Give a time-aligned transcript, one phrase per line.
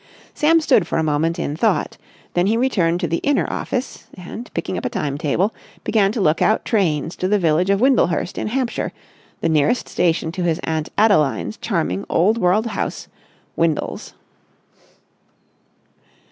[0.33, 1.99] Sam stood for a moment in thought,
[2.33, 6.19] then he returned to the inner office, and, picking up a time table, began to
[6.19, 8.93] look out trains to the village of Windlehurst in Hampshire,
[9.41, 13.09] the nearest station to his aunt Adeline's charming old world house,
[13.55, 14.15] Windles.